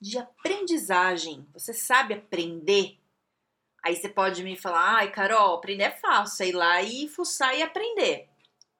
de 0.00 0.18
aprendizagem. 0.18 1.46
Você 1.52 1.72
sabe 1.72 2.14
aprender? 2.14 2.98
Aí 3.84 3.96
você 3.96 4.08
pode 4.08 4.42
me 4.42 4.56
falar, 4.56 4.96
ai, 4.96 5.10
Carol, 5.10 5.54
aprender 5.54 5.84
é 5.84 5.90
fácil, 5.90 6.44
é 6.44 6.48
ir 6.48 6.52
lá 6.52 6.82
e 6.82 7.08
fuçar 7.08 7.56
e 7.56 7.62
aprender. 7.62 8.28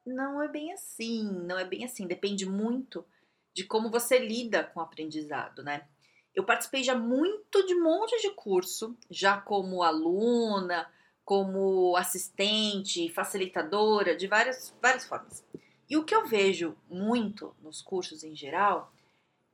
Não 0.05 0.43
é 0.43 0.49
bem 0.49 0.73
assim, 0.73 1.31
não 1.45 1.59
é 1.59 1.65
bem 1.65 1.85
assim. 1.85 2.07
Depende 2.07 2.47
muito 2.47 3.05
de 3.55 3.65
como 3.65 3.91
você 3.91 4.19
lida 4.19 4.65
com 4.65 4.81
o 4.81 4.83
aprendizado, 4.83 5.63
né? 5.63 5.87
Eu 6.35 6.45
participei 6.45 6.85
já 6.85 6.95
muito 6.95 7.67
de 7.67 7.75
um 7.75 7.83
monte 7.83 8.21
de 8.21 8.31
curso, 8.31 8.97
já 9.11 9.41
como 9.41 9.83
aluna, 9.83 10.89
como 11.25 11.97
assistente, 11.97 13.09
facilitadora, 13.11 14.17
de 14.17 14.27
várias, 14.27 14.75
várias 14.81 15.05
formas. 15.05 15.45
E 15.91 15.97
o 15.97 16.05
que 16.05 16.15
eu 16.15 16.27
vejo 16.27 16.77
muito 16.89 17.55
nos 17.61 17.83
cursos 17.83 18.23
em 18.23 18.37
geral 18.37 18.93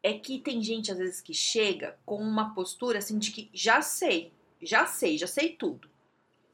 é 0.04 0.12
que 0.12 0.38
tem 0.38 0.62
gente 0.62 0.92
às 0.92 0.98
vezes 0.98 1.22
que 1.22 1.32
chega 1.32 1.96
com 2.04 2.16
uma 2.16 2.54
postura 2.54 2.98
assim 2.98 3.18
de 3.18 3.30
que 3.30 3.48
já 3.54 3.80
sei, 3.80 4.30
já 4.60 4.84
sei, 4.84 5.16
já 5.16 5.26
sei 5.26 5.56
tudo. 5.56 5.88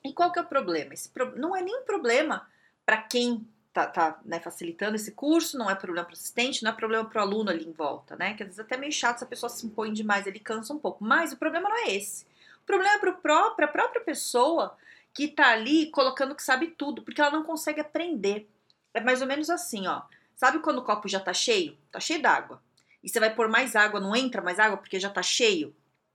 E 0.05 0.13
qual 0.13 0.31
que 0.31 0.39
é 0.39 0.43
o 0.43 0.47
problema? 0.47 0.95
Esse 0.95 1.09
pro... 1.09 1.37
não 1.37 1.57
é 1.57 1.61
nem 1.61 1.83
problema 1.83 2.49
para 2.87 2.99
quem 2.99 3.45
tá, 3.73 3.89
tá 3.89 4.21
né, 4.25 4.39
facilitando 4.39 4.95
esse 4.95 5.11
curso, 5.11 5.59
não 5.59 5.69
é 5.69 5.75
problema 5.75 6.07
para 6.07 6.13
o 6.13 6.17
assistente, 6.17 6.63
não 6.63 6.71
é 6.71 6.75
problema 6.75 7.05
para 7.05 7.19
o 7.19 7.23
aluno 7.25 7.51
ali 7.51 7.65
em 7.65 7.73
volta, 7.73 8.15
né? 8.15 8.35
Que 8.35 8.45
às 8.45 8.51
vezes 8.51 8.61
é 8.61 8.63
até 8.63 8.77
meio 8.77 8.93
chato 8.93 9.19
se 9.19 9.25
a 9.25 9.27
pessoa 9.27 9.51
se 9.51 9.67
impõe 9.67 9.93
demais, 9.93 10.29
ele 10.29 10.39
cansa 10.39 10.73
um 10.73 10.79
pouco. 10.79 11.03
Mas 11.03 11.33
o 11.33 11.37
problema 11.37 11.69
não 11.69 11.77
é 11.77 11.91
esse. 11.97 12.25
O 12.63 12.67
problema 12.67 12.95
é 12.95 12.99
para 12.99 13.13
pró 13.15 13.49
a 13.59 13.67
própria 13.67 14.01
pessoa 14.01 14.77
que 15.13 15.27
tá 15.27 15.51
ali 15.51 15.91
colocando 15.91 16.37
que 16.37 16.43
sabe 16.43 16.69
tudo, 16.69 17.03
porque 17.03 17.21
ela 17.21 17.33
não 17.33 17.43
consegue 17.43 17.81
aprender. 17.81 18.49
É 18.95 19.01
mais 19.01 19.21
ou 19.21 19.27
menos 19.27 19.51
assim, 19.51 19.89
ó. 19.89 20.03
Sabe 20.37 20.61
quando 20.61 20.79
o 20.79 20.85
copo 20.85 21.09
já 21.09 21.19
tá 21.19 21.35
cheio? 21.35 21.77
Tá 21.91 21.99
cheio 21.99 22.23
d'água 22.23 22.63
e 23.03 23.09
você 23.09 23.19
vai 23.19 23.35
pôr 23.35 23.49
mais 23.49 23.75
água, 23.75 24.01
não 24.01 24.15
entra 24.15 24.43
mais 24.43 24.59
água 24.59 24.77
porque 24.77 25.01
já 25.01 25.09
está 25.09 25.23
cheio. 25.23 25.75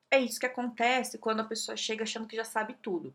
É 0.09 0.19
isso 0.19 0.39
que 0.39 0.45
acontece 0.45 1.17
quando 1.17 1.39
a 1.41 1.45
pessoa 1.45 1.75
chega 1.75 2.03
achando 2.03 2.27
que 2.27 2.35
já 2.35 2.43
sabe 2.43 2.75
tudo. 2.81 3.13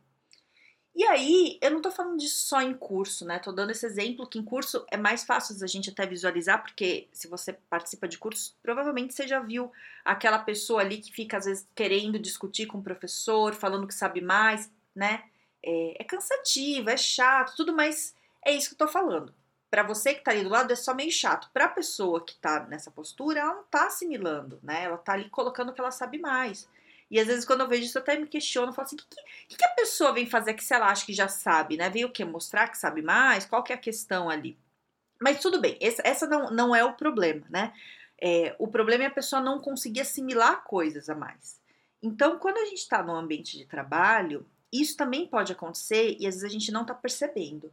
E 0.95 1.05
aí, 1.05 1.57
eu 1.63 1.71
não 1.71 1.81
tô 1.81 1.91
falando 1.91 2.19
disso 2.19 2.47
só 2.47 2.61
em 2.61 2.75
curso, 2.75 3.25
né? 3.25 3.39
Tô 3.39 3.53
dando 3.53 3.71
esse 3.71 3.87
exemplo 3.87 4.27
que 4.27 4.39
em 4.39 4.45
curso 4.45 4.85
é 4.91 4.97
mais 4.97 5.23
fácil 5.23 5.57
a 5.63 5.67
gente 5.67 5.89
até 5.89 6.05
visualizar, 6.05 6.61
porque 6.63 7.09
se 7.13 7.29
você 7.29 7.53
participa 7.53 8.09
de 8.09 8.19
curso, 8.19 8.57
provavelmente 8.61 9.15
você 9.15 9.27
já 9.27 9.39
viu 9.39 9.71
aquela 10.05 10.41
pessoa 10.41 10.81
ali 10.81 10.99
que 10.99 11.13
fica 11.13 11.39
às 11.39 11.45
vezes 11.45 11.67
querendo 11.77 12.19
discutir 12.19 12.67
com 12.67 12.79
o 12.79 12.83
professor, 12.83 13.55
falando 13.55 13.87
que 13.87 13.95
sabe 13.95 14.21
mais, 14.21 14.71
né? 14.95 15.23
É, 15.65 16.03
é 16.03 16.05
cansativo, 16.05 16.91
é 16.91 16.97
chato, 16.97 17.55
tudo, 17.57 17.73
mas 17.73 18.15
é 18.45 18.53
isso 18.53 18.69
que 18.69 18.75
eu 18.75 18.87
tô 18.87 18.89
falando 18.89 19.33
para 19.71 19.85
você 19.85 20.15
que 20.15 20.25
tá 20.25 20.33
ali 20.33 20.43
do 20.43 20.49
lado 20.49 20.73
é 20.73 20.77
só 20.77 20.93
meio 20.93 21.13
chato. 21.13 21.49
Para 21.53 21.67
a 21.67 21.69
pessoa 21.69 22.25
que 22.25 22.35
tá 22.37 22.67
nessa 22.69 22.91
postura, 22.91 23.41
ela 23.41 23.55
não 23.55 23.65
tá 23.65 23.87
assimilando, 23.87 24.59
né? 24.63 24.85
Ela 24.85 24.99
tá 24.99 25.13
ali 25.13 25.31
colocando 25.31 25.73
que 25.73 25.81
ela 25.81 25.93
sabe 25.93 26.19
mais. 26.19 26.69
E 27.11 27.19
às 27.19 27.27
vezes 27.27 27.45
quando 27.45 27.61
eu 27.61 27.69
vejo 27.69 27.85
isso 27.85 27.97
eu 27.99 28.03
até 28.03 28.17
me 28.17 28.27
questiono, 28.27 28.73
falo 28.73 28.87
assim, 28.87 28.97
o 28.97 28.99
que, 28.99 29.23
que, 29.49 29.57
que, 29.57 29.65
a 29.65 29.75
pessoa 29.75 30.13
vem 30.13 30.27
fazer 30.27 30.55
que 30.55 30.65
se 30.65 30.75
ela 30.75 30.89
acha 30.89 31.07
que 31.07 31.13
já 31.13 31.29
sabe, 31.29 31.77
né? 31.77 31.89
Veio 31.89 32.09
o 32.09 32.13
quê? 32.13 32.25
Mostrar 32.25 32.69
que 32.69 32.79
sabe 32.79 33.03
mais? 33.03 33.47
Qual 33.47 33.63
que 33.63 33.73
é 33.73 33.77
a 33.77 33.79
questão 33.79 34.29
ali? 34.29 34.59
Mas 35.21 35.41
tudo 35.41 35.61
bem, 35.61 35.77
essa, 35.81 36.03
essa 36.05 36.27
não, 36.27 36.51
não 36.51 36.75
é 36.75 36.85
o 36.85 36.95
problema, 36.95 37.47
né? 37.49 37.73
É, 38.21 38.55
o 38.59 38.69
problema 38.69 39.05
é 39.05 39.07
a 39.07 39.11
pessoa 39.11 39.41
não 39.41 39.61
conseguir 39.61 40.01
assimilar 40.01 40.65
coisas 40.65 41.09
a 41.09 41.15
mais. 41.15 41.61
Então, 42.03 42.39
quando 42.39 42.59
a 42.59 42.65
gente 42.65 42.79
está 42.79 43.03
no 43.03 43.15
ambiente 43.15 43.57
de 43.59 43.67
trabalho, 43.67 44.47
isso 44.73 44.97
também 44.97 45.27
pode 45.27 45.53
acontecer 45.53 46.17
e 46.19 46.27
às 46.27 46.35
vezes 46.35 46.45
a 46.45 46.49
gente 46.49 46.73
não 46.73 46.83
está 46.83 46.95
percebendo. 46.95 47.73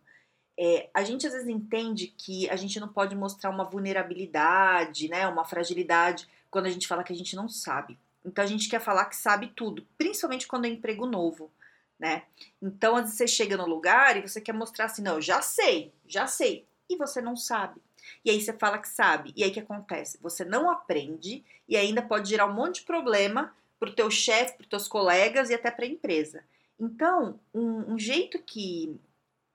É, 0.59 0.89
a 0.93 1.03
gente 1.03 1.27
às 1.27 1.33
vezes 1.33 1.47
entende 1.47 2.07
que 2.17 2.49
a 2.49 2.55
gente 2.55 2.79
não 2.79 2.87
pode 2.87 3.15
mostrar 3.15 3.49
uma 3.49 3.63
vulnerabilidade, 3.63 5.07
né, 5.07 5.27
uma 5.27 5.45
fragilidade, 5.45 6.27
quando 6.49 6.65
a 6.65 6.69
gente 6.69 6.87
fala 6.87 7.03
que 7.03 7.13
a 7.13 7.15
gente 7.15 7.35
não 7.35 7.47
sabe. 7.47 7.97
Então 8.25 8.43
a 8.43 8.47
gente 8.47 8.67
quer 8.67 8.81
falar 8.81 9.05
que 9.05 9.15
sabe 9.15 9.51
tudo, 9.55 9.85
principalmente 9.97 10.47
quando 10.47 10.65
é 10.65 10.69
emprego 10.69 11.05
novo, 11.05 11.51
né? 11.99 12.23
Então 12.61 12.95
às 12.95 13.03
vezes 13.03 13.17
você 13.17 13.27
chega 13.27 13.55
no 13.55 13.67
lugar 13.67 14.17
e 14.17 14.27
você 14.27 14.41
quer 14.41 14.53
mostrar 14.53 14.85
assim, 14.85 15.03
não, 15.03 15.21
já 15.21 15.41
sei, 15.41 15.93
já 16.07 16.25
sei, 16.25 16.65
e 16.89 16.97
você 16.97 17.21
não 17.21 17.37
sabe. 17.37 17.79
E 18.25 18.31
aí 18.31 18.41
você 18.41 18.53
fala 18.53 18.79
que 18.79 18.89
sabe, 18.89 19.33
e 19.35 19.43
aí 19.43 19.51
que 19.51 19.59
acontece? 19.59 20.17
Você 20.21 20.43
não 20.43 20.69
aprende 20.69 21.43
e 21.67 21.77
ainda 21.77 22.01
pode 22.01 22.29
gerar 22.29 22.47
um 22.47 22.53
monte 22.53 22.79
de 22.79 22.85
problema 22.87 23.53
para 23.79 23.89
o 23.89 23.93
teu 23.93 24.09
chefe, 24.09 24.53
para 24.53 24.63
os 24.63 24.69
teus 24.69 24.87
colegas 24.87 25.49
e 25.49 25.53
até 25.53 25.69
para 25.69 25.85
a 25.85 25.89
empresa. 25.89 26.43
Então, 26.79 27.39
um, 27.53 27.93
um 27.93 27.99
jeito 27.99 28.39
que 28.39 28.99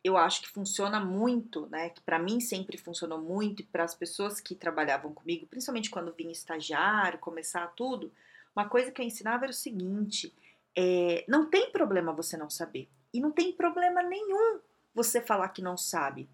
eu 0.05 0.17
acho 0.17 0.43
que 0.43 0.49
funciona 0.49 0.99
muito, 0.99 1.67
né? 1.69 1.91
Que 1.91 2.01
para 2.01 2.19
mim 2.19 2.41
sempre 2.41 2.77
funcionou 2.77 3.21
muito 3.21 3.63
e 3.63 3.67
para 3.67 3.85
as 3.85 3.95
pessoas 3.95 4.41
que 4.41 4.55
trabalhavam 4.55 5.13
comigo, 5.15 5.47
principalmente 5.47 5.91
quando 5.91 6.13
vinha 6.13 6.33
estagiário, 6.33 7.19
começar 7.19 7.67
tudo, 7.77 8.13
uma 8.55 8.69
coisa 8.69 8.91
que 8.91 9.01
eu 9.01 9.07
ensinava 9.07 9.45
era 9.45 9.51
o 9.51 9.55
seguinte: 9.55 10.35
é, 10.77 11.25
não 11.29 11.49
tem 11.49 11.71
problema 11.71 12.13
você 12.13 12.37
não 12.37 12.51
saber 12.51 12.89
e 13.15 13.21
não 13.21 13.31
tem 13.31 13.53
problema 13.53 14.03
nenhum 14.03 14.61
você 14.95 15.21
falar 15.21 15.49
que 15.51 15.63
não 15.63 15.77
sabe. 15.77 16.29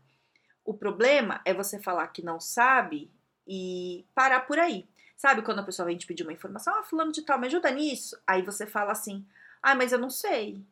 O 0.64 0.74
problema 0.74 1.40
é 1.44 1.54
você 1.54 1.78
falar 1.78 2.08
que 2.08 2.22
não 2.22 2.40
sabe 2.40 3.10
e 3.46 4.04
parar 4.14 4.40
por 4.40 4.58
aí. 4.58 4.86
Sabe 5.16 5.42
quando 5.42 5.60
a 5.60 5.64
pessoa 5.64 5.86
vem 5.86 5.96
te 5.96 6.06
pedir 6.06 6.22
uma 6.22 6.32
informação, 6.32 6.74
ah, 6.78 6.82
fulano 6.82 7.10
de 7.10 7.22
tal, 7.22 7.38
me 7.38 7.46
ajuda 7.46 7.70
nisso? 7.70 8.16
Aí 8.26 8.42
você 8.42 8.66
fala 8.66 8.92
assim, 8.92 9.26
ah, 9.62 9.74
mas 9.74 9.92
eu 9.92 9.98
não 9.98 10.10
sei. 10.10 10.62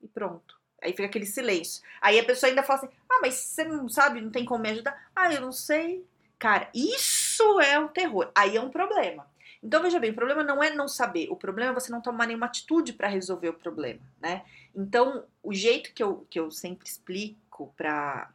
E 0.00 0.08
pronto. 0.08 0.57
Aí 0.82 0.92
fica 0.92 1.06
aquele 1.06 1.26
silêncio. 1.26 1.82
Aí 2.00 2.18
a 2.18 2.24
pessoa 2.24 2.50
ainda 2.50 2.62
fala 2.62 2.80
assim: 2.80 2.88
Ah, 3.08 3.18
mas 3.20 3.34
você 3.34 3.64
não 3.64 3.88
sabe, 3.88 4.20
não 4.20 4.30
tem 4.30 4.44
como 4.44 4.62
me 4.62 4.70
ajudar? 4.70 5.10
Ah, 5.14 5.32
eu 5.32 5.40
não 5.40 5.52
sei. 5.52 6.04
Cara, 6.38 6.68
isso 6.74 7.60
é 7.60 7.78
um 7.78 7.88
terror. 7.88 8.30
Aí 8.34 8.56
é 8.56 8.60
um 8.60 8.70
problema. 8.70 9.26
Então 9.62 9.82
veja 9.82 9.98
bem, 9.98 10.10
o 10.10 10.14
problema 10.14 10.44
não 10.44 10.62
é 10.62 10.70
não 10.70 10.86
saber, 10.86 11.28
o 11.30 11.36
problema 11.36 11.72
é 11.72 11.74
você 11.74 11.90
não 11.90 12.00
tomar 12.00 12.26
nenhuma 12.26 12.46
atitude 12.46 12.92
para 12.92 13.08
resolver 13.08 13.48
o 13.48 13.54
problema, 13.54 14.00
né? 14.20 14.44
Então, 14.74 15.24
o 15.42 15.52
jeito 15.52 15.92
que 15.92 16.02
eu, 16.02 16.26
que 16.30 16.38
eu 16.38 16.50
sempre 16.50 16.86
explico 16.86 17.72
para 17.76 18.30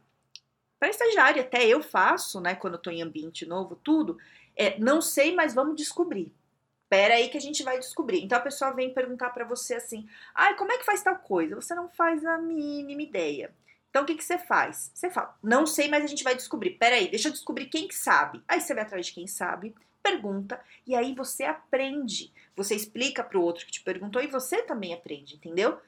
para 0.78 0.90
estagiária, 0.90 1.40
até 1.40 1.66
eu 1.66 1.82
faço, 1.82 2.42
né, 2.42 2.54
quando 2.54 2.74
eu 2.74 2.78
tô 2.78 2.90
em 2.90 3.00
ambiente 3.00 3.46
novo, 3.46 3.74
tudo, 3.76 4.18
é 4.54 4.78
não 4.78 5.00
sei, 5.00 5.34
mas 5.34 5.54
vamos 5.54 5.76
descobrir. 5.76 6.30
Espera 6.84 7.14
aí 7.14 7.28
que 7.28 7.38
a 7.38 7.40
gente 7.40 7.62
vai 7.62 7.78
descobrir. 7.78 8.22
Então 8.22 8.38
a 8.38 8.42
pessoa 8.42 8.72
vem 8.72 8.94
perguntar 8.94 9.30
para 9.30 9.44
você 9.44 9.74
assim: 9.74 10.06
ai, 10.34 10.54
como 10.56 10.72
é 10.72 10.78
que 10.78 10.84
faz 10.84 11.02
tal 11.02 11.18
coisa? 11.18 11.56
Você 11.56 11.74
não 11.74 11.88
faz 11.88 12.24
a 12.24 12.38
mínima 12.38 13.02
ideia. 13.02 13.52
Então 13.90 14.02
o 14.02 14.06
que, 14.06 14.14
que 14.14 14.24
você 14.24 14.38
faz? 14.38 14.90
Você 14.94 15.10
fala: 15.10 15.36
não 15.42 15.66
sei, 15.66 15.88
mas 15.88 16.04
a 16.04 16.06
gente 16.06 16.24
vai 16.24 16.34
descobrir. 16.34 16.72
Espera 16.72 16.96
aí, 16.96 17.08
deixa 17.08 17.28
eu 17.28 17.32
descobrir 17.32 17.66
quem 17.66 17.88
que 17.88 17.94
sabe. 17.94 18.42
Aí 18.46 18.60
você 18.60 18.74
vai 18.74 18.84
atrás 18.84 19.06
de 19.06 19.12
quem 19.12 19.26
sabe, 19.26 19.74
pergunta 20.02 20.60
e 20.86 20.94
aí 20.94 21.14
você 21.14 21.44
aprende. 21.44 22.32
Você 22.54 22.74
explica 22.74 23.24
para 23.24 23.38
o 23.38 23.42
outro 23.42 23.64
que 23.64 23.72
te 23.72 23.82
perguntou 23.82 24.22
e 24.22 24.26
você 24.26 24.62
também 24.62 24.92
aprende, 24.92 25.36
entendeu? 25.36 25.80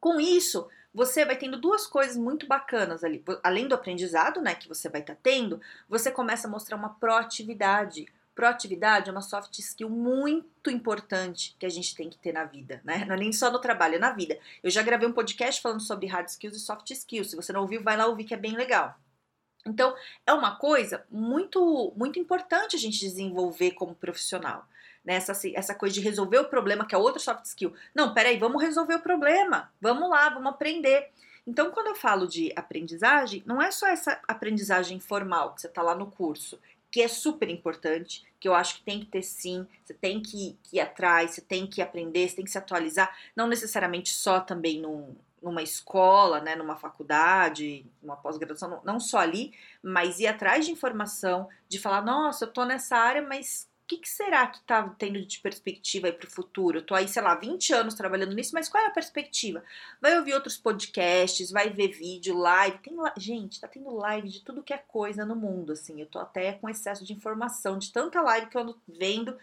Com 0.00 0.20
isso, 0.20 0.68
você 0.92 1.24
vai 1.24 1.36
tendo 1.36 1.60
duas 1.60 1.86
coisas 1.86 2.16
muito 2.16 2.46
bacanas 2.46 3.04
ali. 3.04 3.22
Além 3.42 3.68
do 3.68 3.74
aprendizado, 3.74 4.40
né, 4.40 4.54
que 4.54 4.68
você 4.68 4.88
vai 4.88 5.00
estar 5.00 5.14
tá 5.14 5.20
tendo, 5.22 5.60
você 5.88 6.10
começa 6.10 6.48
a 6.48 6.50
mostrar 6.50 6.76
uma 6.76 6.90
proatividade, 6.90 8.06
Proatividade 8.34 9.08
é 9.08 9.12
uma 9.12 9.22
soft 9.22 9.56
skill 9.60 9.88
muito 9.88 10.68
importante 10.68 11.54
que 11.58 11.64
a 11.64 11.68
gente 11.68 11.94
tem 11.94 12.10
que 12.10 12.18
ter 12.18 12.32
na 12.32 12.44
vida, 12.44 12.80
né? 12.84 13.04
Não 13.04 13.14
é 13.14 13.18
nem 13.18 13.32
só 13.32 13.50
no 13.50 13.60
trabalho, 13.60 13.94
é 13.94 13.98
na 13.98 14.12
vida. 14.12 14.36
Eu 14.62 14.70
já 14.70 14.82
gravei 14.82 15.08
um 15.08 15.12
podcast 15.12 15.62
falando 15.62 15.80
sobre 15.80 16.08
hard 16.08 16.28
skills 16.28 16.56
e 16.56 16.60
soft 16.60 16.90
skills. 16.90 17.30
Se 17.30 17.36
você 17.36 17.52
não 17.52 17.60
ouviu, 17.60 17.82
vai 17.82 17.96
lá 17.96 18.06
ouvir 18.06 18.24
que 18.24 18.34
é 18.34 18.36
bem 18.36 18.56
legal. 18.56 18.98
Então, 19.64 19.94
é 20.26 20.32
uma 20.32 20.56
coisa 20.56 21.06
muito 21.10 21.92
muito 21.96 22.18
importante 22.18 22.74
a 22.74 22.78
gente 22.78 22.98
desenvolver 22.98 23.70
como 23.72 23.94
profissional. 23.94 24.66
Né? 25.04 25.14
Essa, 25.14 25.32
essa 25.54 25.74
coisa 25.74 25.94
de 25.94 26.00
resolver 26.00 26.38
o 26.38 26.48
problema, 26.48 26.84
que 26.84 26.94
é 26.94 26.98
outra 26.98 27.20
soft 27.20 27.44
skill. 27.44 27.72
Não, 27.94 28.12
peraí, 28.12 28.36
vamos 28.36 28.60
resolver 28.60 28.96
o 28.96 29.00
problema. 29.00 29.72
Vamos 29.80 30.10
lá, 30.10 30.28
vamos 30.28 30.52
aprender. 30.52 31.10
Então, 31.46 31.70
quando 31.70 31.88
eu 31.88 31.94
falo 31.94 32.26
de 32.26 32.52
aprendizagem, 32.56 33.42
não 33.46 33.60
é 33.60 33.70
só 33.70 33.86
essa 33.86 34.20
aprendizagem 34.26 34.98
formal 34.98 35.54
que 35.54 35.60
você 35.60 35.66
está 35.66 35.82
lá 35.82 35.94
no 35.94 36.10
curso 36.10 36.58
que 36.94 37.02
é 37.02 37.08
super 37.08 37.50
importante, 37.50 38.24
que 38.38 38.46
eu 38.46 38.54
acho 38.54 38.76
que 38.76 38.84
tem 38.84 39.00
que 39.00 39.06
ter 39.06 39.22
sim, 39.22 39.66
você 39.82 39.92
tem 39.92 40.22
que, 40.22 40.56
ir 40.72 40.78
atrás, 40.78 41.32
você 41.32 41.40
tem 41.40 41.66
que 41.66 41.82
aprender, 41.82 42.28
você 42.28 42.36
tem 42.36 42.44
que 42.44 42.52
se 42.52 42.56
atualizar, 42.56 43.12
não 43.34 43.48
necessariamente 43.48 44.10
só 44.10 44.38
também 44.38 44.80
num, 44.80 45.12
numa 45.42 45.60
escola, 45.60 46.40
né, 46.40 46.54
numa 46.54 46.76
faculdade, 46.76 47.84
numa 48.00 48.14
pós-graduação, 48.14 48.70
não, 48.70 48.80
não 48.84 49.00
só 49.00 49.18
ali, 49.18 49.52
mas 49.82 50.20
ir 50.20 50.28
atrás 50.28 50.66
de 50.66 50.70
informação, 50.70 51.48
de 51.68 51.80
falar, 51.80 52.00
nossa, 52.00 52.44
eu 52.44 52.52
tô 52.52 52.64
nessa 52.64 52.96
área, 52.96 53.22
mas 53.22 53.68
o 53.84 53.86
que, 53.86 53.98
que, 53.98 54.08
será 54.08 54.46
que 54.46 54.60
tá 54.62 54.82
tendo 54.98 55.22
de 55.22 55.38
perspectiva 55.40 56.06
aí 56.06 56.12
pro 56.12 56.30
futuro? 56.30 56.78
Eu 56.78 56.82
tô 56.82 56.94
aí, 56.94 57.06
sei 57.06 57.20
lá, 57.20 57.34
20 57.34 57.70
anos 57.74 57.94
trabalhando 57.94 58.34
nisso, 58.34 58.54
mas 58.54 58.66
qual 58.66 58.82
é 58.82 58.86
a 58.86 58.90
perspectiva? 58.90 59.62
Vai 60.00 60.16
ouvir 60.16 60.32
outros 60.32 60.56
podcasts, 60.56 61.50
vai 61.50 61.68
ver 61.68 61.88
vídeo, 61.88 62.34
live. 62.34 62.78
Tem 62.78 62.94
Gente, 63.18 63.60
tá 63.60 63.68
tendo 63.68 63.94
live 63.94 64.30
de 64.30 64.40
tudo 64.40 64.62
que 64.62 64.72
é 64.72 64.78
coisa 64.78 65.26
no 65.26 65.36
mundo, 65.36 65.72
assim. 65.72 66.00
Eu 66.00 66.06
tô 66.06 66.18
até 66.18 66.54
com 66.54 66.68
excesso 66.70 67.04
de 67.04 67.12
informação, 67.12 67.78
de 67.78 67.92
tanta 67.92 68.22
live 68.22 68.46
que 68.46 68.56
eu 68.56 68.62
ando 68.62 68.80
vendo. 68.88 69.36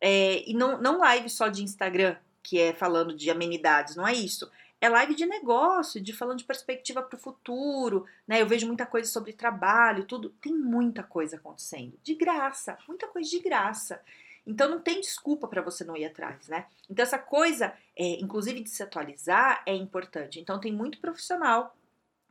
É, 0.00 0.42
e 0.50 0.52
não, 0.52 0.80
não 0.82 0.98
live 0.98 1.30
só 1.30 1.46
de 1.46 1.62
Instagram, 1.62 2.16
que 2.42 2.58
é 2.58 2.72
falando 2.72 3.14
de 3.14 3.30
amenidades, 3.30 3.94
não 3.94 4.06
é 4.06 4.12
isso 4.12 4.50
é 4.80 4.88
live 4.88 5.14
de 5.14 5.26
negócio, 5.26 6.00
de 6.00 6.12
falando 6.12 6.38
de 6.38 6.44
perspectiva 6.44 7.02
para 7.02 7.16
o 7.16 7.20
futuro, 7.20 8.06
né? 8.26 8.40
Eu 8.40 8.46
vejo 8.46 8.66
muita 8.66 8.86
coisa 8.86 9.10
sobre 9.10 9.32
trabalho, 9.32 10.04
tudo. 10.04 10.30
Tem 10.40 10.54
muita 10.54 11.02
coisa 11.02 11.36
acontecendo. 11.36 11.98
De 12.02 12.14
graça, 12.14 12.78
muita 12.88 13.06
coisa 13.06 13.28
de 13.28 13.38
graça. 13.40 14.00
Então 14.46 14.70
não 14.70 14.80
tem 14.80 15.00
desculpa 15.00 15.46
para 15.46 15.60
você 15.60 15.84
não 15.84 15.96
ir 15.96 16.06
atrás, 16.06 16.48
né? 16.48 16.66
Então 16.88 17.02
essa 17.02 17.18
coisa, 17.18 17.74
é, 17.94 18.20
inclusive 18.20 18.60
de 18.60 18.70
se 18.70 18.82
atualizar, 18.82 19.62
é 19.66 19.74
importante. 19.74 20.40
Então 20.40 20.58
tem 20.58 20.72
muito 20.72 20.98
profissional 20.98 21.76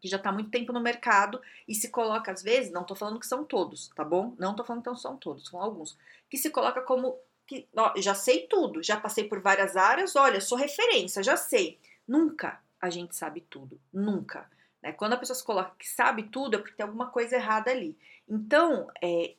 que 0.02 0.08
já 0.08 0.18
está 0.18 0.32
muito 0.32 0.50
tempo 0.50 0.74
no 0.74 0.80
mercado 0.80 1.42
e 1.68 1.76
se 1.76 1.90
coloca 1.90 2.32
às 2.32 2.42
vezes, 2.42 2.72
não 2.72 2.82
estou 2.82 2.96
falando 2.96 3.20
que 3.20 3.28
são 3.28 3.44
todos, 3.44 3.90
tá 3.90 4.04
bom? 4.04 4.34
Não 4.40 4.52
estou 4.52 4.66
falando 4.66 4.84
que 4.84 5.00
são 5.00 5.18
todos, 5.18 5.48
são 5.50 5.62
alguns, 5.62 5.98
que 6.30 6.38
se 6.38 6.50
coloca 6.50 6.82
como 6.82 7.18
que 7.46 7.68
ó, 7.76 7.94
já 7.98 8.14
sei 8.14 8.48
tudo, 8.48 8.82
já 8.82 9.00
passei 9.00 9.26
por 9.26 9.40
várias 9.42 9.76
áreas, 9.76 10.16
olha, 10.16 10.40
sou 10.40 10.58
referência, 10.58 11.22
já 11.22 11.36
sei. 11.36 11.78
Nunca 12.10 12.60
a 12.82 12.90
gente 12.90 13.16
sabe 13.16 13.42
tudo, 13.42 13.80
nunca. 13.94 14.50
Né? 14.82 14.92
Quando 14.92 15.14
a 15.14 15.18
pessoa 15.18 15.36
se 15.36 15.44
coloca 15.44 15.76
que 15.78 15.88
sabe 15.88 16.24
tudo, 16.24 16.56
é 16.56 16.58
porque 16.58 16.74
tem 16.74 16.84
alguma 16.84 17.12
coisa 17.12 17.36
errada 17.36 17.70
ali. 17.70 17.96
Então, 18.28 18.90
é, 19.00 19.36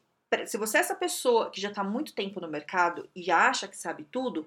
se 0.47 0.57
você 0.57 0.79
é 0.79 0.81
essa 0.81 0.95
pessoa 0.95 1.51
que 1.51 1.61
já 1.61 1.71
está 1.71 1.83
muito 1.83 2.15
tempo 2.15 2.41
no 2.41 2.47
mercado 2.47 3.11
e 3.13 3.29
acha 3.29 3.67
que 3.67 3.77
sabe 3.77 4.05
tudo, 4.05 4.47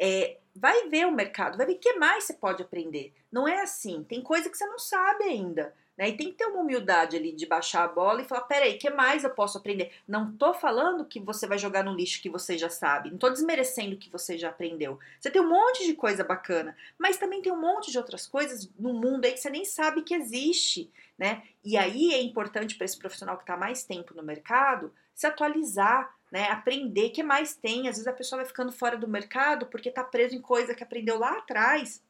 é, 0.00 0.38
vai 0.56 0.88
ver 0.88 1.06
o 1.06 1.12
mercado, 1.12 1.58
vai 1.58 1.66
ver 1.66 1.74
o 1.74 1.78
que 1.78 1.92
mais 1.98 2.24
você 2.24 2.32
pode 2.32 2.62
aprender. 2.62 3.12
Não 3.30 3.46
é 3.46 3.60
assim, 3.60 4.02
tem 4.04 4.22
coisa 4.22 4.48
que 4.48 4.56
você 4.56 4.64
não 4.64 4.78
sabe 4.78 5.24
ainda. 5.24 5.74
Né? 6.00 6.08
E 6.08 6.16
tem 6.16 6.28
que 6.28 6.38
ter 6.38 6.46
uma 6.46 6.62
humildade 6.62 7.14
ali 7.14 7.30
de 7.30 7.44
baixar 7.44 7.84
a 7.84 7.88
bola 7.88 8.22
e 8.22 8.24
falar: 8.24 8.40
peraí, 8.42 8.76
o 8.76 8.78
que 8.78 8.88
mais 8.88 9.22
eu 9.22 9.28
posso 9.28 9.58
aprender? 9.58 9.92
Não 10.08 10.32
tô 10.32 10.54
falando 10.54 11.04
que 11.04 11.20
você 11.20 11.46
vai 11.46 11.58
jogar 11.58 11.84
no 11.84 11.92
lixo 11.92 12.22
que 12.22 12.30
você 12.30 12.56
já 12.56 12.70
sabe, 12.70 13.10
não 13.10 13.18
tô 13.18 13.28
desmerecendo 13.28 13.94
o 13.94 13.98
que 13.98 14.08
você 14.08 14.38
já 14.38 14.48
aprendeu. 14.48 14.98
Você 15.20 15.30
tem 15.30 15.42
um 15.42 15.48
monte 15.50 15.84
de 15.84 15.92
coisa 15.92 16.24
bacana, 16.24 16.74
mas 16.98 17.18
também 17.18 17.42
tem 17.42 17.52
um 17.52 17.60
monte 17.60 17.90
de 17.90 17.98
outras 17.98 18.26
coisas 18.26 18.66
no 18.78 18.94
mundo 18.94 19.26
aí 19.26 19.32
que 19.32 19.40
você 19.40 19.50
nem 19.50 19.66
sabe 19.66 20.00
que 20.00 20.14
existe. 20.14 20.90
Né? 21.18 21.42
E 21.62 21.76
aí 21.76 22.14
é 22.14 22.22
importante 22.22 22.76
para 22.76 22.86
esse 22.86 22.98
profissional 22.98 23.36
que 23.36 23.42
está 23.42 23.54
mais 23.54 23.84
tempo 23.84 24.14
no 24.14 24.22
mercado 24.22 24.90
se 25.14 25.26
atualizar, 25.26 26.16
né? 26.32 26.44
Aprender 26.44 27.08
o 27.08 27.12
que 27.12 27.22
mais 27.22 27.54
tem. 27.54 27.80
Às 27.88 27.96
vezes 27.96 28.06
a 28.06 28.12
pessoa 28.14 28.38
vai 28.38 28.46
ficando 28.46 28.72
fora 28.72 28.96
do 28.96 29.06
mercado 29.06 29.66
porque 29.66 29.90
está 29.90 30.02
preso 30.02 30.34
em 30.34 30.40
coisa 30.40 30.74
que 30.74 30.82
aprendeu 30.82 31.18
lá 31.18 31.36
atrás. 31.36 32.02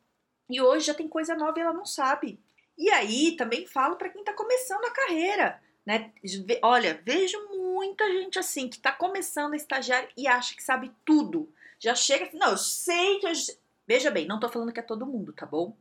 E 0.48 0.60
hoje 0.60 0.86
já 0.86 0.94
tem 0.94 1.08
coisa 1.08 1.34
nova 1.34 1.58
e 1.58 1.62
ela 1.62 1.72
não 1.72 1.84
sabe. 1.84 2.38
E 2.80 2.88
aí 2.88 3.36
também 3.36 3.66
falo 3.66 3.96
para 3.96 4.08
quem 4.08 4.22
está 4.22 4.32
começando 4.32 4.86
a 4.86 4.90
carreira, 4.90 5.62
né? 5.84 6.10
Olha, 6.62 6.98
vejo 7.04 7.36
muita 7.50 8.10
gente 8.10 8.38
assim 8.38 8.70
que 8.70 8.76
está 8.76 8.90
começando 8.90 9.52
a 9.52 9.56
estagiar 9.56 10.08
e 10.16 10.26
acha 10.26 10.56
que 10.56 10.62
sabe 10.62 10.90
tudo. 11.04 11.52
Já 11.78 11.94
chega 11.94 12.24
assim, 12.24 12.38
não, 12.38 12.52
eu 12.52 12.56
sei 12.56 13.18
que 13.18 13.26
eu... 13.26 13.32
Veja 13.86 14.10
bem, 14.10 14.26
não 14.26 14.36
estou 14.36 14.48
falando 14.48 14.72
que 14.72 14.80
é 14.80 14.82
todo 14.82 15.04
mundo, 15.04 15.30
tá 15.34 15.44
bom? 15.44 15.76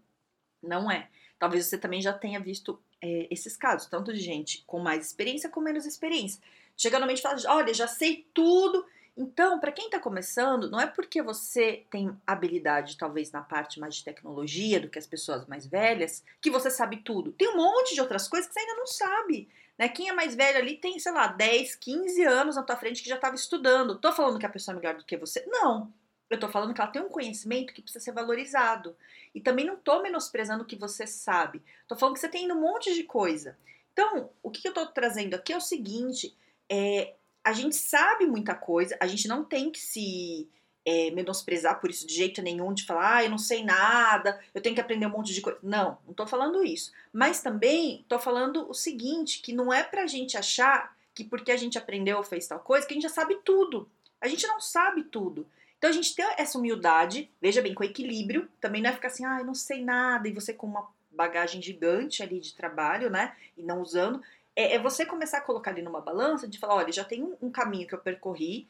Não 0.62 0.92
é. 0.92 1.10
Talvez 1.40 1.68
você 1.68 1.78
também 1.78 2.02
já 2.02 2.12
tenha 2.12 2.38
visto 2.38 2.84
é, 3.02 3.30
esses 3.32 3.56
casos, 3.56 3.88
tanto 3.88 4.12
de 4.12 4.20
gente 4.20 4.66
com 4.68 4.80
mais 4.80 5.06
experiência 5.06 5.50
como 5.50 5.68
menos 5.68 5.86
experiência. 5.86 6.42
Chega 6.76 7.00
no 7.00 7.08
mente 7.08 7.20
e 7.20 7.22
fala, 7.22 7.38
olha, 7.48 7.74
já 7.74 7.88
sei 7.88 8.28
tudo 8.34 8.86
então, 9.22 9.60
para 9.60 9.74
quem 9.74 9.88
está 9.88 10.00
começando, 10.00 10.72
não 10.72 10.80
é 10.80 10.88
porque 10.88 11.22
você 11.22 11.86
tem 11.92 12.18
habilidade, 12.26 12.98
talvez, 12.98 13.30
na 13.34 13.42
parte 13.42 13.78
mais 13.78 13.96
de 13.96 14.06
tecnologia 14.06 14.80
do 14.80 14.88
que 14.88 14.98
as 14.98 15.06
pessoas 15.06 15.46
mais 15.46 15.68
velhas, 15.68 16.24
que 16.40 16.50
você 16.50 16.72
sabe 16.72 17.02
tudo. 17.04 17.34
Tem 17.34 17.50
um 17.50 17.58
monte 17.58 17.94
de 17.94 18.00
outras 18.00 18.30
coisas 18.30 18.48
que 18.48 18.54
você 18.54 18.62
ainda 18.62 18.76
não 18.76 18.88
sabe. 18.88 19.50
Né? 19.78 19.90
Quem 19.90 20.08
é 20.08 20.14
mais 20.14 20.36
velho 20.36 20.60
ali 20.60 20.78
tem, 20.78 20.98
sei 21.00 21.12
lá, 21.12 21.28
10, 21.28 21.76
15 21.76 22.24
anos 22.24 22.56
na 22.56 22.64
tua 22.64 22.78
frente 22.78 23.04
que 23.04 23.10
já 23.10 23.16
estava 23.16 23.36
estudando. 23.36 24.00
Tô 24.00 24.14
falando 24.14 24.40
que 24.40 24.46
a 24.46 24.50
pessoa 24.50 24.74
é 24.74 24.80
melhor 24.80 24.96
do 24.96 25.04
que 25.04 25.18
você? 25.18 25.46
Não. 25.48 25.94
Eu 26.30 26.40
tô 26.40 26.48
falando 26.48 26.74
que 26.74 26.80
ela 26.80 26.90
tem 26.90 27.02
um 27.02 27.10
conhecimento 27.10 27.74
que 27.74 27.82
precisa 27.82 28.02
ser 28.02 28.14
valorizado. 28.14 28.96
E 29.36 29.42
também 29.42 29.66
não 29.66 29.76
tô 29.76 30.02
menosprezando 30.02 30.64
o 30.64 30.66
que 30.66 30.78
você 30.78 31.06
sabe. 31.06 31.62
Tô 31.90 31.98
falando 31.98 32.14
que 32.14 32.22
você 32.22 32.30
tem 32.30 32.50
um 32.50 32.62
monte 32.62 32.96
de 32.96 33.04
coisa. 33.04 33.58
Então, 33.92 34.30
o 34.42 34.50
que 34.50 34.66
eu 34.66 34.74
tô 34.74 34.86
trazendo 34.86 35.34
aqui 35.34 35.52
é 35.52 35.58
o 35.58 35.62
seguinte: 35.62 36.34
é, 36.70 37.16
a 37.50 37.54
gente 37.54 37.76
sabe 37.76 38.28
muita 38.28 38.54
coisa, 38.54 38.96
a 39.00 39.08
gente 39.08 39.28
não 39.28 39.44
tem 39.44 39.72
que 39.72 39.80
se 39.80 40.48
é, 40.86 41.10
menosprezar 41.12 41.80
por 41.80 41.90
isso 41.90 42.06
de 42.06 42.14
jeito 42.14 42.44
nenhum, 42.44 42.74
de 42.74 42.86
falar, 42.86 43.16
ah, 43.18 43.24
eu 43.24 43.30
não 43.30 43.40
sei 43.40 43.64
nada, 43.64 44.40
eu 44.54 44.62
tenho 44.62 44.76
que 44.76 44.82
aprender 44.82 45.08
um 45.08 45.10
monte 45.10 45.34
de 45.34 45.42
coisa. 45.42 45.58
Não, 45.64 45.98
não 46.06 46.14
tô 46.14 46.28
falando 46.28 46.64
isso. 46.64 46.92
Mas 47.12 47.42
também 47.42 48.06
tô 48.08 48.20
falando 48.20 48.70
o 48.70 48.74
seguinte, 48.74 49.42
que 49.42 49.52
não 49.52 49.74
é 49.74 49.84
pra 49.84 50.06
gente 50.06 50.38
achar 50.38 50.96
que 51.16 51.24
porque 51.24 51.52
a 51.52 51.58
gente 51.58 51.78
aprendeu 51.78 52.18
ou 52.18 52.24
fez 52.24 52.48
tal 52.48 52.60
coisa, 52.60 52.86
que 52.86 52.94
a 52.94 52.96
gente 52.96 53.04
já 53.04 53.10
sabe 53.10 53.40
tudo. 53.44 53.90
A 54.22 54.28
gente 54.28 54.46
não 54.46 54.62
sabe 54.62 55.04
tudo. 55.04 55.48
Então 55.80 55.90
a 55.90 55.94
gente 55.94 56.14
tem 56.14 56.26
essa 56.38 56.58
humildade, 56.58 57.32
veja 57.42 57.64
bem, 57.64 57.74
com 57.74 57.84
equilíbrio, 57.84 58.48
também 58.62 58.82
não 58.82 58.92
é 58.92 58.94
ficar 58.94 59.08
assim, 59.08 59.26
ah, 59.26 59.40
eu 59.40 59.46
não 59.46 59.56
sei 59.56 59.84
nada, 59.84 60.28
e 60.28 60.34
você 60.34 60.54
com 60.54 60.68
uma 60.68 60.88
bagagem 61.10 61.62
gigante 61.62 62.22
ali 62.22 62.40
de 62.40 62.54
trabalho, 62.54 63.10
né, 63.10 63.36
e 63.58 63.64
não 63.64 63.82
usando, 63.82 64.22
é, 64.60 64.76
é, 64.76 64.80
você 64.80 65.06
começar 65.06 65.38
a 65.38 65.42
colocar 65.42 65.72
ali 65.72 65.82
numa 65.82 66.02
balança 66.02 66.46
de 66.46 66.60
falar, 66.60 66.76
olha, 66.76 66.92
já 66.92 67.06
tem 67.06 67.24
um, 67.24 67.38
um 67.42 67.50
caminho 67.50 67.88
que 67.88 67.96
eu 67.96 68.00
percorri, 68.00 68.68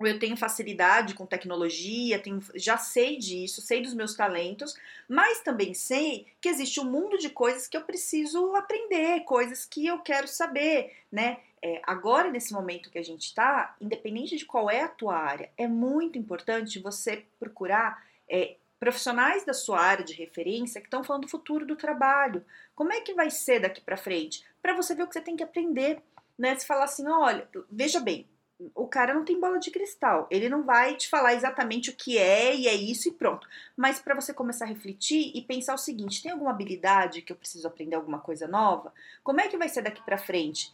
eu 0.00 0.18
tenho 0.18 0.38
facilidade 0.38 1.12
com 1.12 1.26
tecnologia, 1.26 2.18
tenho, 2.18 2.40
já 2.54 2.78
sei 2.78 3.18
disso, 3.18 3.60
sei 3.60 3.82
dos 3.82 3.92
meus 3.92 4.14
talentos, 4.14 4.74
mas 5.06 5.42
também 5.42 5.74
sei 5.74 6.26
que 6.40 6.48
existe 6.48 6.80
um 6.80 6.84
mundo 6.84 7.18
de 7.18 7.28
coisas 7.28 7.68
que 7.68 7.76
eu 7.76 7.82
preciso 7.82 8.54
aprender, 8.56 9.20
coisas 9.24 9.66
que 9.66 9.86
eu 9.86 9.98
quero 9.98 10.26
saber, 10.26 10.96
né? 11.12 11.40
É, 11.60 11.82
agora, 11.84 12.30
nesse 12.30 12.54
momento 12.54 12.90
que 12.90 12.98
a 12.98 13.04
gente 13.04 13.26
está, 13.26 13.76
independente 13.82 14.36
de 14.36 14.46
qual 14.46 14.70
é 14.70 14.82
a 14.82 14.88
tua 14.88 15.18
área, 15.18 15.50
é 15.58 15.66
muito 15.66 16.16
importante 16.16 16.78
você 16.78 17.26
procurar 17.38 18.02
é, 18.30 18.56
profissionais 18.78 19.44
da 19.44 19.52
sua 19.52 19.80
área 19.80 20.04
de 20.04 20.14
referência 20.14 20.80
que 20.80 20.86
estão 20.86 21.04
falando 21.04 21.22
do 21.22 21.30
futuro 21.30 21.66
do 21.66 21.76
trabalho. 21.76 22.44
Como 22.74 22.92
é 22.92 23.00
que 23.00 23.12
vai 23.12 23.30
ser 23.30 23.60
daqui 23.60 23.80
para 23.80 23.96
frente? 23.96 24.44
Para 24.62 24.74
você 24.74 24.94
ver 24.94 25.04
o 25.04 25.06
que 25.06 25.14
você 25.14 25.20
tem 25.20 25.36
que 25.36 25.42
aprender, 25.42 26.02
né? 26.38 26.56
Se 26.56 26.66
falar 26.66 26.84
assim, 26.84 27.06
olha, 27.08 27.48
veja 27.70 28.00
bem, 28.00 28.26
o 28.74 28.86
cara 28.86 29.14
não 29.14 29.24
tem 29.24 29.38
bola 29.38 29.58
de 29.58 29.70
cristal, 29.70 30.26
ele 30.30 30.48
não 30.48 30.64
vai 30.64 30.96
te 30.96 31.08
falar 31.08 31.34
exatamente 31.34 31.90
o 31.90 31.96
que 31.96 32.18
é 32.18 32.54
e 32.56 32.66
é 32.66 32.74
isso 32.74 33.08
e 33.08 33.12
pronto. 33.12 33.48
Mas 33.76 34.00
para 34.00 34.14
você 34.14 34.34
começar 34.34 34.64
a 34.64 34.68
refletir 34.68 35.30
e 35.34 35.42
pensar 35.42 35.74
o 35.74 35.78
seguinte, 35.78 36.22
tem 36.22 36.32
alguma 36.32 36.50
habilidade 36.50 37.22
que 37.22 37.32
eu 37.32 37.36
preciso 37.36 37.68
aprender 37.68 37.94
alguma 37.94 38.18
coisa 38.18 38.48
nova? 38.48 38.92
Como 39.22 39.40
é 39.40 39.48
que 39.48 39.56
vai 39.56 39.68
ser 39.68 39.82
daqui 39.82 40.02
para 40.02 40.18
frente? 40.18 40.72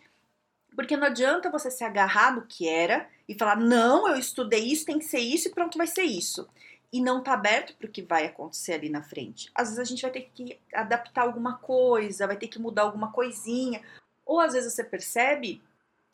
Porque 0.74 0.96
não 0.96 1.06
adianta 1.06 1.50
você 1.50 1.70
se 1.70 1.84
agarrar 1.84 2.34
no 2.34 2.46
que 2.46 2.66
era 2.66 3.08
e 3.28 3.34
falar, 3.34 3.56
não, 3.56 4.08
eu 4.08 4.16
estudei 4.16 4.64
isso, 4.64 4.86
tem 4.86 4.98
que 4.98 5.04
ser 5.04 5.20
isso 5.20 5.48
e 5.48 5.50
pronto, 5.52 5.78
vai 5.78 5.86
ser 5.86 6.02
isso 6.02 6.48
e 6.92 7.00
não 7.00 7.22
tá 7.22 7.32
aberto 7.32 7.74
para 7.76 7.86
o 7.86 7.90
que 7.90 8.02
vai 8.02 8.26
acontecer 8.26 8.74
ali 8.74 8.88
na 8.88 9.02
frente. 9.02 9.50
Às 9.54 9.68
vezes 9.68 9.78
a 9.78 9.84
gente 9.84 10.02
vai 10.02 10.10
ter 10.10 10.30
que 10.34 10.58
adaptar 10.72 11.22
alguma 11.22 11.58
coisa, 11.58 12.26
vai 12.26 12.36
ter 12.36 12.48
que 12.48 12.58
mudar 12.58 12.82
alguma 12.82 13.10
coisinha, 13.12 13.82
ou 14.24 14.40
às 14.40 14.52
vezes 14.52 14.72
você 14.72 14.84
percebe 14.84 15.62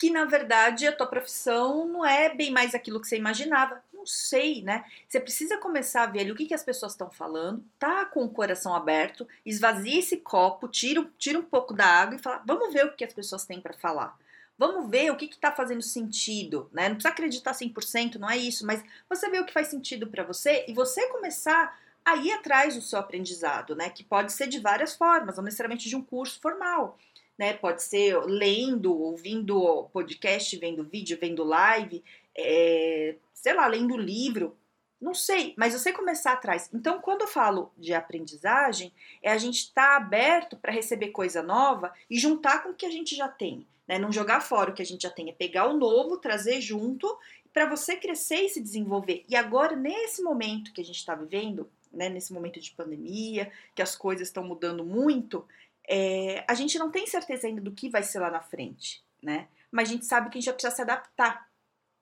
que 0.01 0.09
na 0.09 0.25
verdade 0.25 0.87
a 0.87 0.91
tua 0.91 1.05
profissão 1.05 1.87
não 1.87 2.03
é 2.03 2.33
bem 2.33 2.49
mais 2.49 2.73
aquilo 2.73 2.99
que 2.99 3.07
você 3.07 3.17
imaginava. 3.17 3.83
Não 3.93 4.03
sei, 4.03 4.63
né? 4.63 4.83
Você 5.07 5.19
precisa 5.19 5.59
começar 5.59 6.01
a 6.01 6.07
ver 6.07 6.21
ali 6.21 6.31
o 6.31 6.35
que, 6.35 6.47
que 6.47 6.55
as 6.55 6.63
pessoas 6.63 6.93
estão 6.93 7.11
falando, 7.11 7.63
tá 7.77 8.03
com 8.05 8.23
o 8.23 8.29
coração 8.29 8.73
aberto, 8.73 9.27
esvazia 9.45 9.99
esse 9.99 10.17
copo, 10.17 10.67
tira, 10.67 11.07
tira 11.19 11.37
um 11.37 11.43
pouco 11.43 11.71
da 11.71 11.85
água 11.85 12.15
e 12.15 12.19
fala, 12.19 12.41
vamos 12.43 12.73
ver 12.73 12.87
o 12.87 12.95
que 12.95 13.03
as 13.03 13.13
pessoas 13.13 13.45
têm 13.45 13.61
para 13.61 13.75
falar. 13.75 14.17
Vamos 14.61 14.91
ver 14.91 15.09
o 15.09 15.15
que 15.15 15.25
está 15.25 15.51
fazendo 15.51 15.81
sentido, 15.81 16.69
né? 16.71 16.87
Não 16.87 16.95
precisa 16.95 17.11
acreditar 17.11 17.51
100%, 17.51 18.17
não 18.17 18.29
é 18.29 18.37
isso, 18.37 18.63
mas 18.63 18.83
você 19.09 19.27
vê 19.27 19.39
o 19.39 19.45
que 19.47 19.51
faz 19.51 19.69
sentido 19.69 20.05
para 20.05 20.23
você 20.23 20.65
e 20.67 20.73
você 20.75 21.07
começar 21.07 21.75
a 22.05 22.15
ir 22.17 22.31
atrás 22.31 22.75
do 22.75 22.81
seu 22.83 22.99
aprendizado, 22.99 23.75
né? 23.75 23.89
Que 23.89 24.03
pode 24.03 24.31
ser 24.31 24.45
de 24.45 24.59
várias 24.59 24.95
formas, 24.95 25.37
não 25.37 25.43
necessariamente 25.43 25.89
de 25.89 25.95
um 25.95 26.03
curso 26.03 26.39
formal, 26.39 26.95
né? 27.39 27.53
Pode 27.53 27.81
ser 27.81 28.15
lendo, 28.19 28.95
ouvindo 28.95 29.89
podcast, 29.91 30.55
vendo 30.57 30.83
vídeo, 30.83 31.17
vendo 31.19 31.43
live, 31.43 32.03
é, 32.37 33.15
sei 33.33 33.55
lá, 33.55 33.65
lendo 33.65 33.97
livro, 33.97 34.55
não 35.01 35.15
sei, 35.15 35.55
mas 35.57 35.73
você 35.73 35.91
começar 35.91 36.33
atrás. 36.33 36.69
Então, 36.71 37.01
quando 37.01 37.21
eu 37.21 37.27
falo 37.27 37.71
de 37.75 37.95
aprendizagem, 37.95 38.93
é 39.23 39.31
a 39.31 39.39
gente 39.39 39.57
estar 39.57 39.87
tá 39.87 39.97
aberto 39.97 40.55
para 40.55 40.71
receber 40.71 41.07
coisa 41.07 41.41
nova 41.41 41.91
e 42.07 42.19
juntar 42.19 42.61
com 42.61 42.69
o 42.69 42.75
que 42.75 42.85
a 42.85 42.91
gente 42.91 43.15
já 43.15 43.27
tem. 43.27 43.65
Né? 43.91 43.99
Não 43.99 44.09
jogar 44.09 44.39
fora 44.39 44.71
o 44.71 44.73
que 44.73 44.81
a 44.81 44.85
gente 44.85 45.01
já 45.01 45.09
tem, 45.09 45.27
é 45.27 45.33
pegar 45.33 45.67
o 45.67 45.77
novo, 45.77 46.17
trazer 46.17 46.61
junto 46.61 47.19
para 47.51 47.65
você 47.65 47.97
crescer 47.97 48.43
e 48.43 48.47
se 48.47 48.61
desenvolver. 48.61 49.25
E 49.27 49.35
agora, 49.35 49.75
nesse 49.75 50.23
momento 50.23 50.71
que 50.71 50.79
a 50.79 50.85
gente 50.85 50.95
está 50.95 51.13
vivendo, 51.13 51.69
né, 51.91 52.07
nesse 52.07 52.31
momento 52.31 52.57
de 52.57 52.71
pandemia, 52.71 53.51
que 53.75 53.81
as 53.81 53.93
coisas 53.93 54.29
estão 54.29 54.45
mudando 54.45 54.85
muito, 54.85 55.45
é, 55.89 56.45
a 56.47 56.53
gente 56.53 56.79
não 56.79 56.89
tem 56.89 57.05
certeza 57.05 57.47
ainda 57.47 57.59
do 57.59 57.73
que 57.73 57.89
vai 57.89 58.01
ser 58.01 58.19
lá 58.19 58.31
na 58.31 58.39
frente, 58.39 59.03
né? 59.21 59.49
Mas 59.69 59.89
a 59.89 59.91
gente 59.91 60.05
sabe 60.05 60.29
que 60.29 60.37
a 60.37 60.39
gente 60.39 60.45
já 60.45 60.53
precisa 60.53 60.73
se 60.73 60.81
adaptar. 60.83 61.49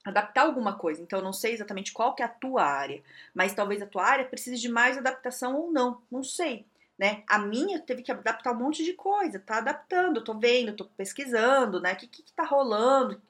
adaptar 0.05 0.41
alguma 0.41 0.77
coisa. 0.77 1.01
Então, 1.01 1.17
eu 1.17 1.25
não 1.25 1.33
sei 1.33 1.53
exatamente 1.53 1.91
qual 1.91 2.13
que 2.13 2.21
é 2.21 2.25
a 2.25 2.29
tua 2.29 2.63
área, 2.63 3.01
mas 3.33 3.55
talvez 3.55 3.81
a 3.81 3.87
tua 3.87 4.05
área 4.05 4.25
precise 4.25 4.57
de 4.57 4.69
mais 4.69 4.95
adaptação 4.95 5.55
ou 5.55 5.71
não, 5.71 6.03
não 6.11 6.23
sei. 6.23 6.67
Né? 6.99 7.23
A 7.27 7.39
minha 7.39 7.79
teve 7.79 8.03
que 8.03 8.11
adaptar 8.11 8.51
um 8.51 8.57
monte 8.57 8.83
de 8.83 8.91
coisa, 8.91 9.39
tá 9.39 9.59
adaptando, 9.59 10.21
tô 10.21 10.37
vendo, 10.37 10.75
tô 10.75 10.83
pesquisando, 10.83 11.79
né? 11.79 11.93
O 11.93 11.95
que, 11.95 12.07
que, 12.07 12.33
tá 12.33 12.43
rolando? 12.43 13.21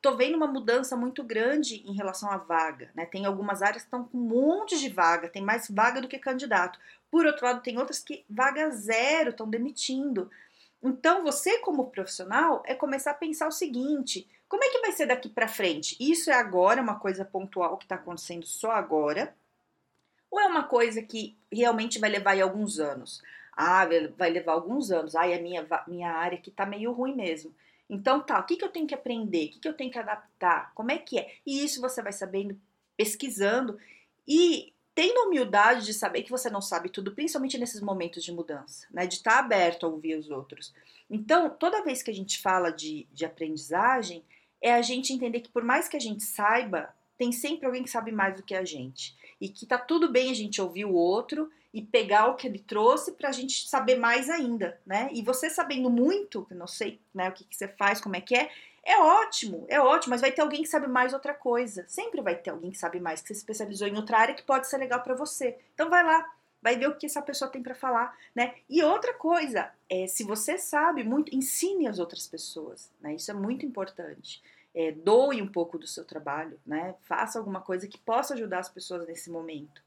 Tô 0.00 0.14
vendo 0.16 0.36
uma 0.36 0.46
mudança 0.46 0.96
muito 0.96 1.24
grande 1.24 1.82
em 1.84 1.92
relação 1.92 2.30
à 2.30 2.36
vaga, 2.36 2.88
né? 2.94 3.04
Tem 3.04 3.26
algumas 3.26 3.62
áreas 3.62 3.82
que 3.82 3.88
estão 3.88 4.04
com 4.04 4.16
um 4.16 4.20
monte 4.20 4.78
de 4.78 4.88
vaga, 4.88 5.28
tem 5.28 5.42
mais 5.42 5.68
vaga 5.68 6.00
do 6.00 6.06
que 6.06 6.20
candidato. 6.20 6.78
Por 7.10 7.26
outro 7.26 7.44
lado, 7.44 7.62
tem 7.62 7.76
outras 7.78 7.98
que 7.98 8.24
vaga 8.30 8.70
zero, 8.70 9.30
estão 9.30 9.50
demitindo. 9.50 10.30
Então, 10.80 11.24
você 11.24 11.58
como 11.58 11.90
profissional 11.90 12.62
é 12.64 12.76
começar 12.76 13.10
a 13.10 13.14
pensar 13.14 13.48
o 13.48 13.52
seguinte: 13.52 14.28
como 14.48 14.62
é 14.62 14.68
que 14.68 14.80
vai 14.80 14.92
ser 14.92 15.06
daqui 15.06 15.28
para 15.28 15.48
frente? 15.48 15.96
Isso 15.98 16.30
é 16.30 16.34
agora 16.34 16.80
uma 16.80 17.00
coisa 17.00 17.24
pontual 17.24 17.76
que 17.76 17.86
está 17.86 17.96
acontecendo 17.96 18.46
só 18.46 18.70
agora? 18.70 19.34
Ou 20.36 20.40
é 20.42 20.46
uma 20.46 20.64
coisa 20.64 21.00
que 21.00 21.34
realmente 21.50 21.98
vai 21.98 22.10
levar 22.10 22.32
aí 22.32 22.42
alguns 22.42 22.78
anos? 22.78 23.22
Ah, 23.56 23.88
vai 24.18 24.28
levar 24.28 24.52
alguns 24.52 24.90
anos. 24.90 25.16
Ai, 25.16 25.32
a 25.32 25.40
minha, 25.40 25.66
minha 25.88 26.12
área 26.12 26.36
aqui 26.36 26.50
tá 26.50 26.66
meio 26.66 26.92
ruim 26.92 27.16
mesmo. 27.16 27.54
Então 27.88 28.20
tá, 28.20 28.38
o 28.38 28.44
que, 28.44 28.56
que 28.56 28.64
eu 28.64 28.68
tenho 28.68 28.86
que 28.86 28.94
aprender? 28.94 29.46
O 29.46 29.50
que, 29.52 29.60
que 29.60 29.66
eu 29.68 29.72
tenho 29.72 29.90
que 29.90 29.98
adaptar? 29.98 30.74
Como 30.74 30.90
é 30.90 30.98
que 30.98 31.18
é? 31.18 31.36
E 31.46 31.64
isso 31.64 31.80
você 31.80 32.02
vai 32.02 32.12
sabendo, 32.12 32.60
pesquisando 32.98 33.78
e 34.28 34.74
tendo 34.94 35.26
humildade 35.26 35.86
de 35.86 35.94
saber 35.94 36.22
que 36.22 36.30
você 36.30 36.50
não 36.50 36.60
sabe 36.60 36.90
tudo, 36.90 37.14
principalmente 37.14 37.56
nesses 37.56 37.80
momentos 37.80 38.22
de 38.22 38.30
mudança, 38.30 38.86
né? 38.90 39.06
De 39.06 39.14
estar 39.14 39.30
tá 39.30 39.38
aberto 39.38 39.86
a 39.86 39.88
ouvir 39.88 40.18
os 40.18 40.28
outros. 40.28 40.74
Então, 41.08 41.48
toda 41.48 41.82
vez 41.82 42.02
que 42.02 42.10
a 42.10 42.14
gente 42.14 42.38
fala 42.42 42.70
de, 42.70 43.06
de 43.10 43.24
aprendizagem, 43.24 44.22
é 44.60 44.74
a 44.74 44.82
gente 44.82 45.14
entender 45.14 45.40
que 45.40 45.48
por 45.48 45.64
mais 45.64 45.88
que 45.88 45.96
a 45.96 46.00
gente 46.00 46.24
saiba, 46.24 46.94
tem 47.16 47.32
sempre 47.32 47.64
alguém 47.64 47.82
que 47.82 47.88
sabe 47.88 48.12
mais 48.12 48.36
do 48.36 48.42
que 48.42 48.54
a 48.54 48.66
gente. 48.66 49.16
E 49.40 49.48
que 49.48 49.66
tá 49.66 49.78
tudo 49.78 50.10
bem 50.10 50.30
a 50.30 50.34
gente 50.34 50.60
ouvir 50.60 50.84
o 50.84 50.94
outro 50.94 51.50
e 51.72 51.82
pegar 51.82 52.28
o 52.28 52.36
que 52.36 52.46
ele 52.46 52.58
trouxe 52.58 53.12
para 53.12 53.28
a 53.28 53.32
gente 53.32 53.68
saber 53.68 53.96
mais 53.96 54.30
ainda, 54.30 54.80
né? 54.86 55.10
E 55.12 55.20
você 55.22 55.50
sabendo 55.50 55.90
muito, 55.90 56.46
não 56.50 56.66
sei, 56.66 56.98
né, 57.14 57.28
o 57.28 57.32
que, 57.32 57.44
que 57.44 57.54
você 57.54 57.68
faz, 57.68 58.00
como 58.00 58.16
é 58.16 58.20
que 58.20 58.34
é, 58.34 58.50
é 58.82 58.98
ótimo, 58.98 59.66
é 59.68 59.80
ótimo, 59.80 60.12
mas 60.12 60.20
vai 60.20 60.32
ter 60.32 60.42
alguém 60.42 60.62
que 60.62 60.68
sabe 60.68 60.86
mais 60.86 61.12
outra 61.12 61.34
coisa. 61.34 61.84
Sempre 61.88 62.22
vai 62.22 62.36
ter 62.36 62.50
alguém 62.50 62.70
que 62.70 62.78
sabe 62.78 63.00
mais, 63.00 63.20
que 63.20 63.28
se 63.28 63.40
especializou 63.40 63.88
em 63.88 63.96
outra 63.96 64.18
área 64.18 64.34
que 64.34 64.44
pode 64.44 64.68
ser 64.68 64.78
legal 64.78 65.02
para 65.02 65.14
você. 65.14 65.58
Então 65.74 65.90
vai 65.90 66.04
lá, 66.04 66.24
vai 66.62 66.76
ver 66.76 66.88
o 66.88 66.96
que 66.96 67.06
essa 67.06 67.20
pessoa 67.20 67.50
tem 67.50 67.62
para 67.62 67.74
falar, 67.74 68.16
né? 68.34 68.54
E 68.70 68.82
outra 68.82 69.12
coisa, 69.12 69.70
é, 69.90 70.06
se 70.06 70.24
você 70.24 70.56
sabe 70.56 71.04
muito, 71.04 71.34
ensine 71.34 71.88
as 71.88 71.98
outras 71.98 72.26
pessoas, 72.26 72.90
né? 73.00 73.14
Isso 73.14 73.30
é 73.30 73.34
muito 73.34 73.66
importante. 73.66 74.40
É, 74.76 74.92
doe 74.92 75.40
um 75.40 75.50
pouco 75.50 75.78
do 75.78 75.86
seu 75.86 76.04
trabalho, 76.04 76.60
né? 76.66 76.94
Faça 77.04 77.38
alguma 77.38 77.62
coisa 77.62 77.88
que 77.88 77.96
possa 77.96 78.34
ajudar 78.34 78.58
as 78.58 78.68
pessoas 78.68 79.06
nesse 79.06 79.30
momento. 79.30 79.82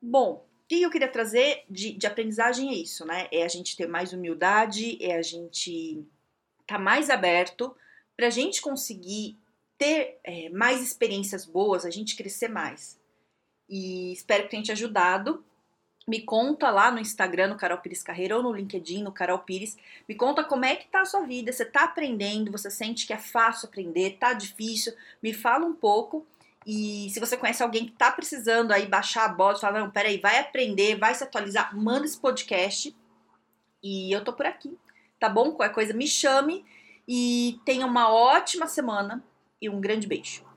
Bom, 0.00 0.46
o 0.64 0.66
que 0.66 0.80
eu 0.80 0.90
queria 0.90 1.12
trazer 1.12 1.64
de, 1.68 1.92
de 1.92 2.06
aprendizagem 2.06 2.70
é 2.70 2.74
isso, 2.74 3.04
né? 3.04 3.28
É 3.30 3.42
a 3.42 3.48
gente 3.48 3.76
ter 3.76 3.86
mais 3.86 4.14
humildade, 4.14 4.96
é 5.04 5.16
a 5.16 5.22
gente 5.22 6.06
estar 6.62 6.76
tá 6.76 6.78
mais 6.78 7.10
aberto 7.10 7.76
para 8.16 8.28
a 8.28 8.30
gente 8.30 8.62
conseguir 8.62 9.38
ter 9.76 10.18
é, 10.24 10.48
mais 10.48 10.82
experiências 10.82 11.44
boas, 11.44 11.84
a 11.84 11.90
gente 11.90 12.16
crescer 12.16 12.48
mais. 12.48 12.98
E 13.68 14.12
espero 14.12 14.44
que 14.44 14.50
tenha 14.50 14.62
te 14.62 14.72
ajudado. 14.72 15.44
Me 16.06 16.20
conta 16.20 16.70
lá 16.70 16.90
no 16.90 16.98
Instagram, 16.98 17.48
no 17.48 17.56
Carol 17.56 17.78
Pires 17.78 18.02
Carreira, 18.02 18.36
ou 18.36 18.42
no 18.42 18.52
LinkedIn, 18.52 19.02
no 19.02 19.12
Carol 19.12 19.38
Pires. 19.38 19.76
Me 20.08 20.14
conta 20.14 20.42
como 20.42 20.64
é 20.64 20.74
que 20.74 20.88
tá 20.88 21.02
a 21.02 21.04
sua 21.04 21.20
vida. 21.22 21.52
Você 21.52 21.64
tá 21.64 21.84
aprendendo? 21.84 22.50
Você 22.50 22.70
sente 22.70 23.06
que 23.06 23.12
é 23.12 23.18
fácil 23.18 23.68
aprender? 23.68 24.16
Tá 24.18 24.32
difícil? 24.32 24.92
Me 25.22 25.32
fala 25.32 25.64
um 25.64 25.74
pouco. 25.74 26.26
E 26.66 27.08
se 27.10 27.20
você 27.20 27.36
conhece 27.36 27.62
alguém 27.62 27.86
que 27.86 27.92
tá 27.92 28.10
precisando 28.10 28.72
aí 28.72 28.86
baixar 28.86 29.24
a 29.24 29.28
bola, 29.28 29.58
fala, 29.58 29.80
não, 29.80 29.90
peraí, 29.90 30.18
vai 30.18 30.38
aprender, 30.38 30.96
vai 30.96 31.14
se 31.14 31.24
atualizar, 31.24 31.76
manda 31.76 32.04
esse 32.04 32.18
podcast. 32.18 32.94
E 33.82 34.12
eu 34.12 34.22
tô 34.22 34.32
por 34.32 34.46
aqui, 34.46 34.76
tá 35.18 35.28
bom? 35.28 35.52
Qualquer 35.52 35.74
coisa, 35.74 35.92
me 35.92 36.06
chame 36.06 36.64
e 37.06 37.60
tenha 37.64 37.84
uma 37.84 38.12
ótima 38.12 38.66
semana 38.66 39.22
e 39.60 39.68
um 39.68 39.80
grande 39.80 40.06
beijo. 40.06 40.51